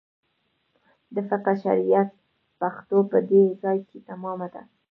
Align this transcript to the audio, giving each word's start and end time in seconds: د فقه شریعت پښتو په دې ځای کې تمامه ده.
د 1.15 1.17
فقه 1.29 1.53
شریعت 1.63 2.09
پښتو 2.59 2.97
په 3.11 3.17
دې 3.29 3.43
ځای 3.61 3.79
کې 3.89 3.97
تمامه 4.09 4.47
ده. 4.53 4.61